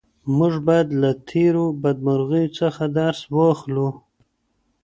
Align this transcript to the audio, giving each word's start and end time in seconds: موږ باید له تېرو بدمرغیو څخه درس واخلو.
موږ 0.37 0.53
باید 0.67 0.87
له 1.01 1.09
تېرو 1.29 1.65
بدمرغیو 1.83 2.53
څخه 2.59 2.83
درس 2.97 3.19
واخلو. 3.37 3.89